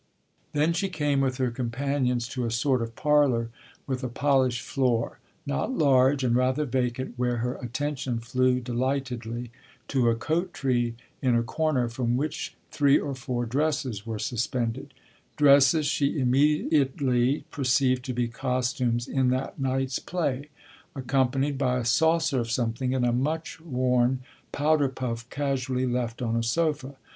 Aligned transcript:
Then 0.53 0.73
she 0.73 0.89
came 0.89 1.21
with 1.21 1.37
her 1.37 1.51
companions 1.51 2.27
to 2.29 2.43
a 2.43 2.49
sort 2.49 2.81
of 2.81 2.95
parlour 2.95 3.51
with 3.85 4.03
a 4.03 4.09
polished 4.09 4.63
floor, 4.63 5.19
not 5.45 5.73
large 5.77 6.23
and 6.23 6.35
rather 6.35 6.65
vacant, 6.65 7.13
where 7.19 7.37
her 7.37 7.53
attention 7.57 8.17
flew 8.17 8.59
delightedly 8.59 9.51
to 9.89 10.09
a 10.09 10.15
coat 10.15 10.55
tree, 10.55 10.95
in 11.21 11.35
a 11.35 11.43
corner, 11.43 11.87
from 11.87 12.17
which 12.17 12.55
three 12.71 12.97
or 12.97 13.13
four 13.13 13.45
dresses 13.45 14.03
were 14.03 14.17
suspended 14.17 14.95
dresses 15.37 15.85
she 15.85 16.17
immediately 16.19 17.45
perceived 17.51 18.03
to 18.05 18.13
be 18.13 18.27
costumes 18.27 19.07
in 19.07 19.29
that 19.29 19.59
night's 19.59 19.99
play 19.99 20.49
accompanied 20.95 21.59
by 21.59 21.77
a 21.77 21.85
saucer 21.85 22.39
of 22.39 22.49
something 22.49 22.95
and 22.95 23.05
a 23.05 23.13
much 23.13 23.59
worn 23.61 24.21
powder 24.51 24.89
puff 24.89 25.29
casually 25.29 25.85
left 25.85 26.23
on 26.23 26.35
a 26.35 26.41
sofa. 26.41 26.95